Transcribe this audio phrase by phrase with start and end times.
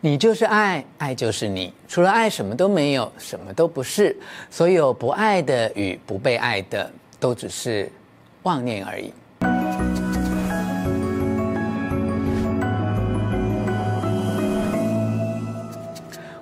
[0.00, 1.72] 你就是爱，爱就是你。
[1.88, 4.16] 除了爱，什么都没有，什么都不是。
[4.48, 7.90] 所有不爱的与不被爱的，都只是
[8.44, 9.12] 妄念而已。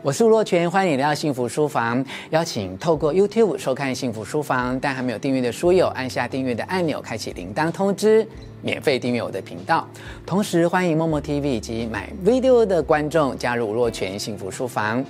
[0.07, 2.05] 我是吴若泉，欢迎你来到幸福书房。
[2.31, 8.25] 邀请透过 YouTube 收看幸福书房，但还没有订阅的书友，按下订阅的按钮，开启铃铛通知，
[8.63, 9.85] 免费订阅我的频道。
[10.25, 15.05] 同时，欢迎 Momo TV 以及买 Video 的观众加入吴若泉幸福书房。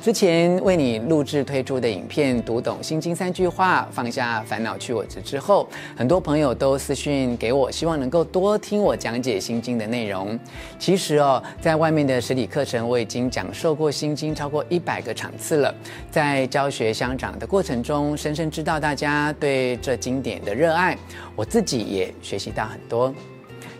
[0.00, 10.38] 之前为你录制推出的影片《读懂心经三句话，放下烦恼去我执》之后，很多朋友都私讯给我，希望能够多听我讲解心经的内容。
[10.78, 15.74] 其实哦，在外面的实体课程，我已经讲授过心经超过一百个场次了。
[16.08, 20.96] 在教学相长的过程中，深深知道大家对这经典的热爱，
[21.34, 23.12] 我自己也学习到很多。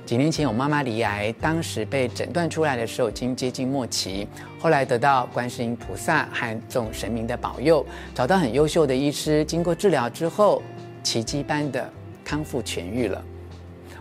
[0.06, 4.28] 几年前，我妈妈罹癌，当时被诊断出来的时候已经接近末期。
[4.56, 10.62] 后来得到观世音菩萨和众神明的保佑，找到很优秀的医师，经过治疗之后，
[11.02, 11.90] 奇迹般的
[12.24, 13.20] 康复痊愈了。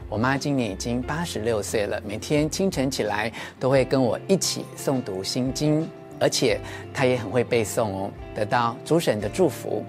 [0.08, 6.60] 我妈今年已经八十六岁了，每天清晨起来都会跟我一起诵读心经，而且
[6.94, 9.84] 她也很会背诵哦，得到诸神的祝福。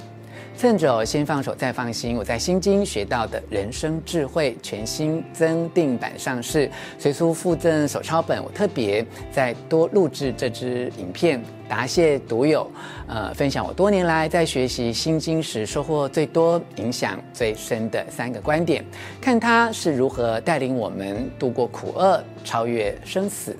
[0.56, 8.42] 趁着先放手再放心，我在心经学到的人生智慧全新增订版上市，随书附赠手抄本。
[8.42, 12.70] 我特别再多录制这支影片，答谢读友，
[13.06, 18.82] 呃，分享我多年来在学习心经时收获最多、影响最深的三个观点，
[19.20, 23.54] 看它是如何带领我们度过苦厄、超越生死、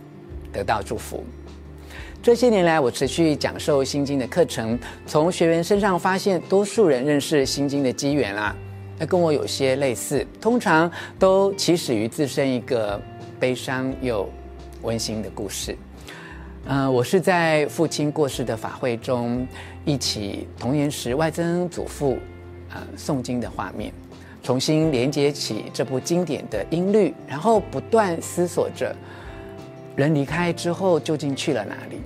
[0.51, 1.23] 得到祝福。
[2.27, 8.53] 这些年来，我持续讲授心经的课程，从学员身上发现，多数人认识心经的机缘啊，
[8.99, 13.01] 那跟我有些类似，通常都起始于自身一个
[13.39, 14.29] 悲伤又
[14.83, 15.79] 温馨的故事。
[16.65, 19.47] 呃，我是在父亲过世的法会中，
[19.85, 22.19] 忆起童年时外曾祖父
[22.71, 23.93] 呃诵经的画面，
[24.43, 28.93] 重新连接起这部经典的音律，然后不断思索着，
[29.95, 32.01] 人离开之后究竟去了哪里？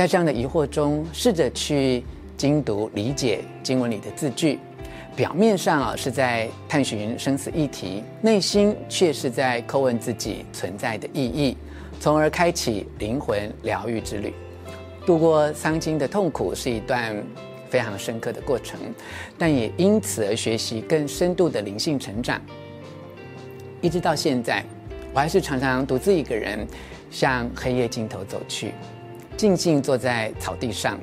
[0.00, 2.02] 在这样的疑惑中，试着去
[2.34, 4.58] 精读理解经文里的字句，
[5.14, 11.54] 表面上啊是在探寻生死议题，内心却是在叩问自己存在的意义，
[12.00, 14.32] 从而开启灵魂疗愈之旅。
[15.04, 17.22] 度过丧亲的痛苦是一段
[17.68, 18.80] 非常深刻的过程，
[19.36, 22.40] 但也因此而学习更深度的灵性成长。
[23.82, 24.64] 一直到现在，
[25.12, 26.66] 我还是常常独自一个人
[27.10, 28.72] 向黑夜尽头走去。
[29.40, 31.00] 静静坐在草地上，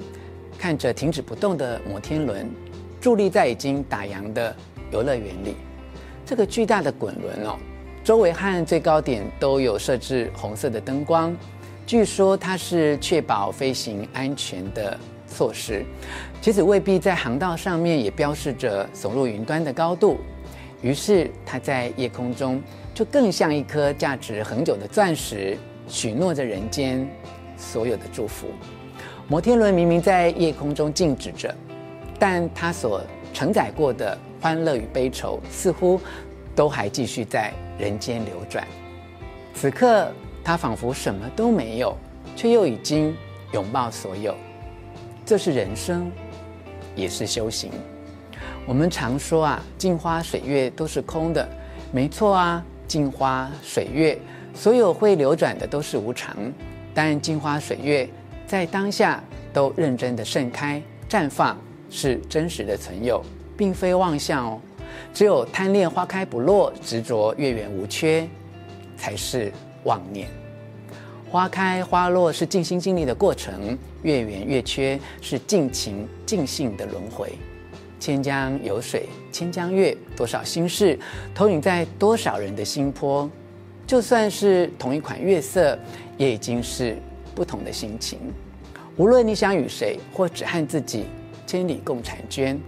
[0.59, 2.47] 看着停止不动的摩天轮，
[3.01, 4.55] 伫立在已经打烊的
[4.91, 5.55] 游乐园里。
[6.23, 7.57] 这个巨大的滚轮哦，
[8.03, 11.35] 周围和最高点都有设置红色的灯光，
[11.87, 15.83] 据说它是确保飞行安全的措施。
[16.39, 20.19] 其实未必在航道上面也标示着耸入云端的高度，
[20.83, 22.61] 于是它在夜空中
[22.93, 27.09] 就更像一颗价值恒久的钻石，许诺着人间。
[27.57, 28.47] 所有的祝福，
[29.27, 31.53] 摩天轮明明在夜空中静止着，
[32.19, 33.01] 但它所
[33.33, 35.99] 承载过的欢乐与悲愁，似乎
[36.55, 38.65] 都还继续在人间流转。
[39.53, 40.11] 此刻，
[40.43, 41.97] 它仿佛什么都没有，
[42.35, 43.15] 却又已经
[43.53, 44.35] 拥抱所有。
[45.25, 46.11] 这是人生，
[46.95, 47.71] 也是修行。
[48.65, 51.47] 我们常说啊，镜花水月都是空的，
[51.91, 54.17] 没错啊，镜花水月，
[54.53, 56.35] 所有会流转的都是无常。
[56.97, 58.09] 但镜花水月
[58.47, 61.55] 在当下都认真的盛开绽放，
[61.91, 63.23] 是真实的存有，
[63.55, 64.59] 并非妄想哦。
[65.13, 68.27] 只有贪恋花开不落，执着月圆无缺，
[68.97, 69.53] 才是
[69.83, 70.27] 妄念。
[71.29, 77.31] 花开花落是尽心尽力的过程，月圆月缺是尽情尽兴的轮回。
[77.99, 80.97] 千江有水千江月，多少心事
[81.35, 83.29] 投影在多少人的心波。
[83.85, 85.79] 就算是同一款月色，
[86.17, 86.97] 也已经是
[87.33, 88.19] 不同的心情。
[88.95, 91.05] 无论你想与谁，或只和自己
[91.45, 92.59] 千里共婵娟，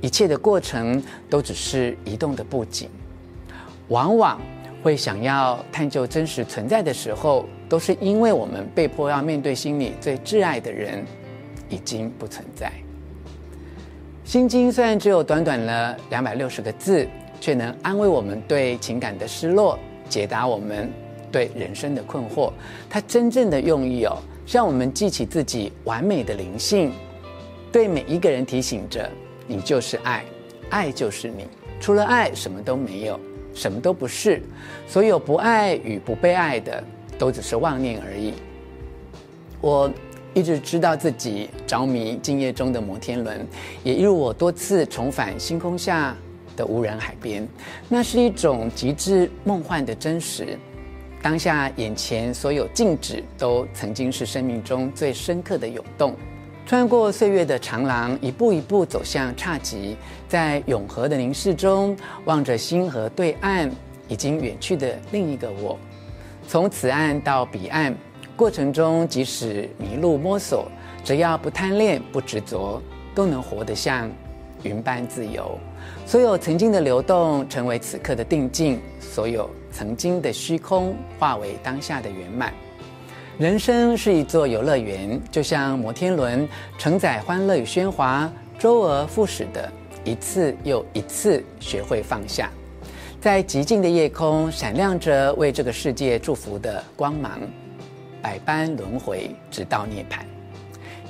[0.00, 2.90] 一切的过程都只是移动的布景。
[3.88, 4.40] 往往
[4.82, 11.04] 会想要探究真实存在的时候，都是因为我们被迫要面对心里最挚爱的人
[11.68, 12.72] 已经不存在。
[14.24, 17.08] 心经虽然只有短短的两百六十个字，
[17.40, 19.78] 却能安慰我们对情感的失落。
[20.08, 20.88] 解答我们
[21.36, 22.50] 对人生的困惑，
[22.88, 24.16] 它真正的用意哦，
[24.46, 26.90] 让我们记起自己完美的灵性，
[27.70, 29.06] 对每一个人提醒着：
[29.46, 30.24] 你就是爱，
[30.70, 31.46] 爱就是你，
[31.78, 33.20] 除了爱什么都没有，
[33.52, 34.40] 什么都不是。
[34.88, 36.82] 所有不爱与不被爱的，
[37.18, 38.32] 都只是妄念而已。
[39.60, 39.92] 我
[40.32, 43.46] 一直知道自己着迷今夜中的摩天轮，
[43.84, 46.16] 也一如我多次重返星空下
[46.56, 47.46] 的无人海边，
[47.90, 50.58] 那是一种极致梦幻的真实。
[51.22, 56.14] 当下眼前所有静止，都曾经是生命中最深刻的涌动。
[56.64, 59.96] 穿过岁月的长廊，一步一步走向侘寂，
[60.28, 63.70] 在永恒的凝视中，望着星河对岸
[64.08, 65.78] 已经远去的另一个我。
[66.48, 67.94] 从此岸到彼岸。
[68.36, 70.70] 过程中，即使迷路摸索，
[71.02, 72.82] 只要不贪恋、不执着，
[73.14, 74.10] 都能活得像
[74.62, 75.58] 云般自由。
[76.04, 82.50] 所有曾经的流动，成为此刻的定境；所有曾经的虚空，化为当下的圆满。
[83.36, 89.70] 人生是一座游乐园，就像摩天轮，承载欢乐与喧哗，周而复始的
[90.02, 92.50] 一次又一次学会放下，
[93.20, 97.38] 在寂静的夜空，闪亮着为这个世界祝福的光芒。
[98.22, 100.20] 百般轮回，直到涅槃。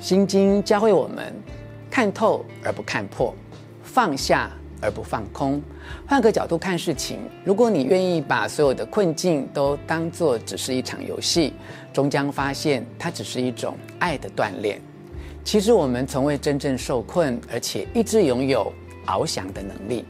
[0.01, 1.33] 心经教会我们
[1.89, 3.33] 看透而不看破，
[3.81, 5.61] 放下而不放空。
[6.07, 11.53] 换个角度看事情，如果你愿意把所有的困境都当作只是一场游戏，
[11.93, 14.81] 终将发现它只是一种爱的锻炼。
[15.43, 18.71] 其实我们从未真正受困，而且一直拥有
[19.05, 20.05] 翱翔的能力。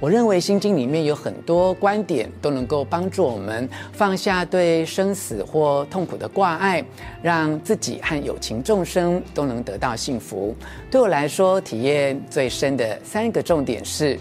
[0.00, 6.84] 我认为《心经》里面有很多观点都能够帮助我们放下对生死或痛苦的挂碍，
[7.20, 10.54] 让自己和有情众生都能得到幸福。
[10.90, 14.18] 对我来说，体验最深的三个重点是：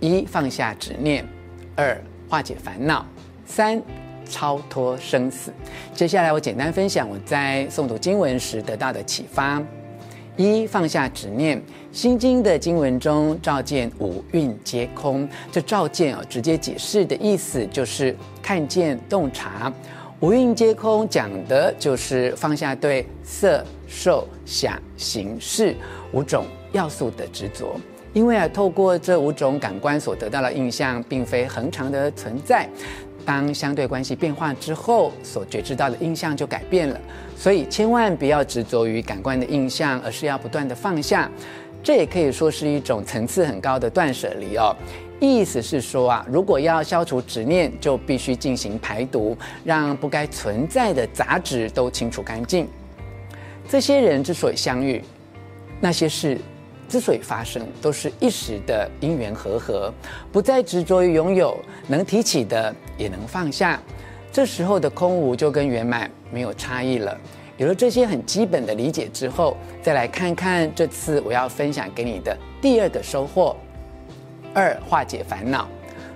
[0.00, 1.24] 一、放下执念；
[1.76, 1.96] 二、
[2.28, 3.04] 化解烦恼；
[3.46, 3.80] 三、
[4.28, 5.52] 超脱生死。
[5.94, 9.62] 接下来，我简单分享我在诵读经文时得到的启发。
[10.36, 11.60] 一、放下执念。
[11.92, 15.28] 心经的经文中，照见五蕴皆空。
[15.50, 19.72] 这照见啊，直接解释的意思就是看见、洞察。
[20.20, 25.74] 五蕴皆空，讲的就是放下对色、受、想、行、识
[26.12, 27.74] 五种要素的执着。
[28.12, 32.68] 因为啊，透过这五种感官所得到的印象，并非恒常的存在。
[33.30, 37.00] 当相对关系变化之后，所觉知到的印象就改变了。
[37.36, 41.30] 所以，千万不要执着于感官的印象，而是要不断的放下。
[41.80, 44.74] 这也可以说是一种层次很高的断舍离哦。
[45.20, 52.66] 意思是说啊，如果要消除执念，就必须进行排毒，让不该存在的杂质都清除干净。
[53.68, 55.00] 这些人之所以相遇，
[55.78, 56.36] 那些事
[56.90, 59.94] 之所以发生，都是一时的因缘和合，
[60.32, 61.56] 不再执着于拥有，
[61.86, 63.80] 能提起的也能放下，
[64.32, 67.16] 这时候的空无就跟圆满没有差异了。
[67.58, 73.54] 有了这些很基本的理解之后，再来看看这次我要分享给你的第二个收获：
[74.52, 75.68] 二、化解烦恼。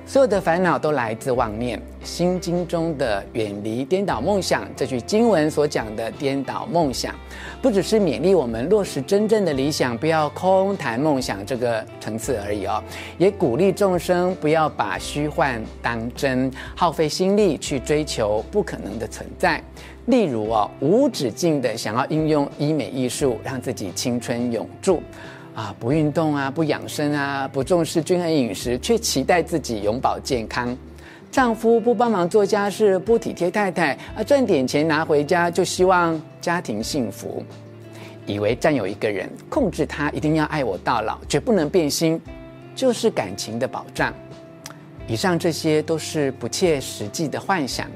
[0.07, 1.81] 所有的烦恼都来自妄念。
[2.03, 7.15] 心经中的远离颠倒梦想这句经文所讲的颠倒梦想，
[7.63, 12.83] 不只是勉励我们落实真正的理想，不要空谈梦想这个层次而已哦，
[13.17, 19.63] 也鼓励众生不要把虚幻当真，耗费心力去追求不可能的存在。
[20.07, 25.03] 例如哦，无止境的想要应用医美艺术让自己青春永驻，
[25.55, 30.77] 啊，不运动啊，不养生啊，不重视均衡饮食，却期待自己永保健康。
[31.31, 37.43] 丈夫不帮忙做家事，不体贴太太，啊，赚点钱拿回家就希望家庭幸福，
[38.27, 42.21] 以为占有一个人，控制他一定要爱我到老，绝不能变心，
[42.75, 44.13] 就是感情的保障。
[45.07, 47.87] 以上这些都是不切实际的幻想。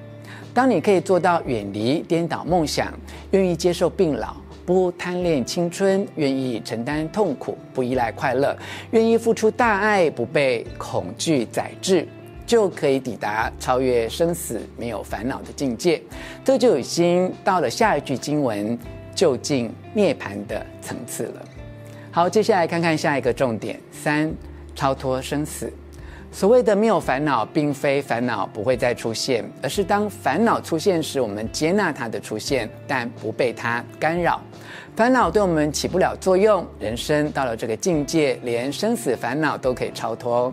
[0.54, 2.92] 当你可以做到远离颠倒梦想，
[3.30, 4.36] 愿意接受病老，
[4.68, 8.54] 不贪恋青春，愿意承担痛苦，不依赖快乐，
[8.90, 12.06] 愿意付出大爱，不被恐惧宰制，
[12.46, 16.02] 就可以抵达超越生死、没有烦恼的境界。
[16.44, 18.78] 这就已经到了下一句经文
[19.14, 21.42] 究竟涅槃的层次了。
[22.10, 24.30] 好，接下来看看下一个重点：三、
[24.74, 25.72] 超脱生死。
[26.30, 34.40] 所谓的没有烦恼，并非烦恼不会再出现，而是当烦恼出现时，我们接纳它的出现，但不被它干扰。
[34.94, 36.64] 烦恼对我们起不了作用。
[36.78, 40.52] 人生到了这个境界，连生死烦恼都可以超脱。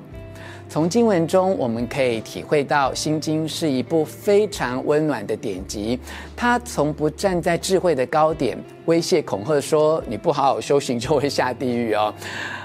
[0.67, 6.00] 从经文中，我们可以体会到，《心经》是一部非常温暖的典籍。
[6.36, 12.12] 它从不站在智慧的高点，威胁恐吓说你不好好修行就会下地狱哦，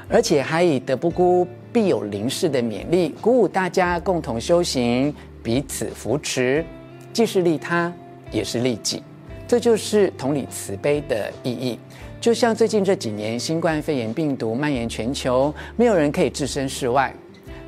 [0.09, 1.47] 而且还以德不孤。
[1.73, 6.65] 必有临事的勉励，鼓舞大家共同修行，彼此扶持，
[7.13, 7.93] 既是利他，
[8.31, 9.03] 也是利己。
[9.47, 11.79] 这就是同理慈悲的意义。
[12.21, 17.13] 就像最近这几年，新冠肺炎病毒蔓延全球，没有人可以置身事外。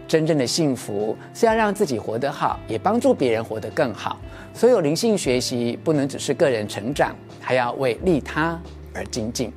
[0.06, 4.20] 真正的幸福是要让自己活得好，也帮助别人活得更好。
[4.52, 8.60] 所有灵性学习不能只是个人成长，还要为利他
[8.92, 9.50] 而精进。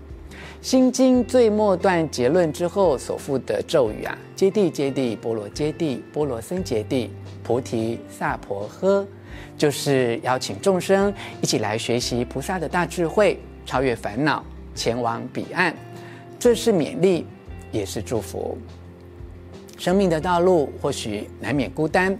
[0.66, 7.08] 心经最末段结论之后所附的咒语啊，揭谛揭谛，波罗揭谛，波罗僧揭谛，
[7.44, 9.06] 菩提萨婆诃，
[9.56, 14.44] 就是邀请众生一起来学习菩萨的大智慧，超越烦恼，
[14.74, 15.72] 前往彼岸。
[16.40, 17.28] 这是勉励，
[17.72, 18.58] 也是祝福。
[19.78, 22.18] 生命的道路或许难免孤单，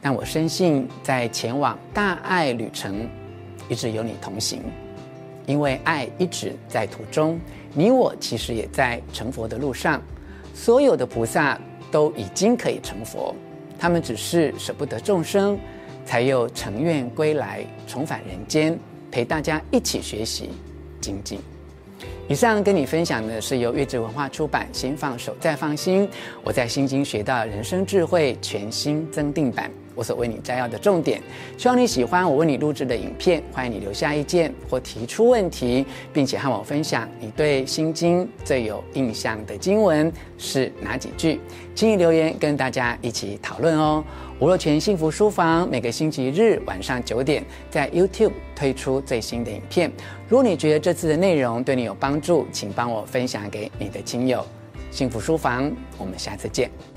[0.00, 3.06] 但我深信，在前往大爱旅程，
[3.68, 4.62] 一直有你同行，
[5.46, 7.38] 因为爱一直在途中。
[7.74, 10.00] 你我其实也在成佛的路上，
[10.54, 11.58] 所有的菩萨
[11.90, 13.34] 都已经可以成佛，
[13.78, 15.58] 他们只是舍不得众生，
[16.04, 18.78] 才又乘愿归来，重返人间，
[19.10, 20.50] 陪大家一起学习
[21.00, 21.40] 精进。
[22.28, 26.06] 以上跟你分享的是由悦知文化出版《先放手，再放心》，
[26.44, 29.70] 我在心经学到人生智慧全新增订版。
[29.94, 31.22] 我所为你摘要的重点，
[31.56, 33.42] 希望你喜欢我为你录制的影片。
[33.52, 41.40] 欢迎你留下意见或提出问题，并且和我分享你对《心经》最有印象的经文是哪几句，
[41.74, 44.02] 请你留言跟大家一起讨论哦。
[44.38, 49.90] 吴若权幸福书房每个星期日晚上九点在 YouTube 推出最新的影片。
[50.28, 54.44] 如果你觉得这次的内容对你有帮助，请帮我分享给你的亲友。
[54.90, 56.91] 幸福书房，我们下次见。